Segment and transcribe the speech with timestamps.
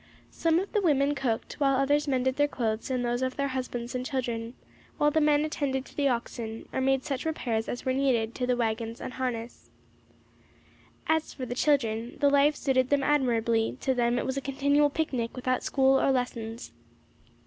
[0.31, 3.93] Some of the women cooked, while others mended their clothes and those of their husbands
[3.93, 4.55] and children,
[4.97, 8.47] while the men attended to the oxen, or made such repairs as were needed to
[8.47, 9.69] the waggons and harness.
[11.05, 14.89] As for the children, the life suited them admirably; to them it was a continual
[14.89, 16.71] picnic, without school or lessons.